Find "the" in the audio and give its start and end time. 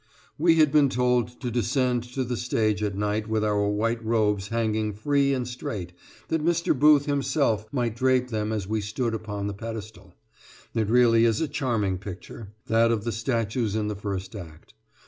2.23-2.35, 9.45-9.53, 13.03-13.11, 13.89-13.95